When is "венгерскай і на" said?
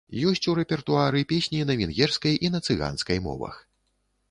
1.83-2.65